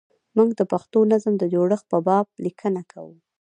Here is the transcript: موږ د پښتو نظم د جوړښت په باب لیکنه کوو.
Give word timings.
موږ 0.35 0.49
د 0.59 0.61
پښتو 0.71 0.99
نظم 1.11 1.33
د 1.39 1.43
جوړښت 1.53 1.85
په 1.91 1.99
باب 2.07 2.25
لیکنه 2.45 2.81
کوو. 2.91 3.15